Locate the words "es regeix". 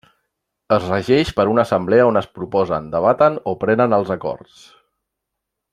0.77-1.33